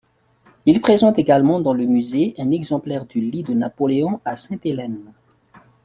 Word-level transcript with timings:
Il 0.65 0.81
présente 0.81 1.19
également 1.19 1.59
dans 1.59 1.73
le 1.75 1.85
musée 1.85 2.33
un 2.39 2.49
exemplaire 2.49 3.05
du 3.05 3.21
lit 3.21 3.43
de 3.43 3.53
Napoléon 3.53 4.19
à 4.25 4.35
Sainte-Hélène. 4.35 5.13